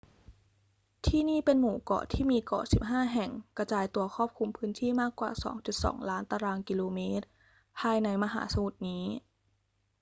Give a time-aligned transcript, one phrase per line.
[1.05, 5.31] ที่นี่เป็นหมู่เกาะที่มีเกาะ 15 แห่งกระจายตัวครอบคลุมพื้นที่มากกว่า
[5.81, 7.25] 2.2 ล้านตารางกิโลเมตร
[7.79, 9.05] ภายในมหาสมุทรนี้